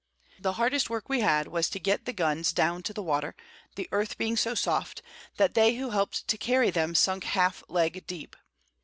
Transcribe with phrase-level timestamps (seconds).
[0.39, 3.35] The hardest Work we had was to get the Guns down to the Water,
[3.75, 5.03] the Earth being so soft,
[5.37, 8.35] that they who help'd to carry them sunk half Leg deep.